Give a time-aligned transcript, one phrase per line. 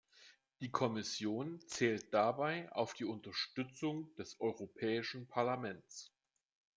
[0.61, 6.11] Die Kommission zählt dabei auf die Unterstützung des Europäischen Parlaments.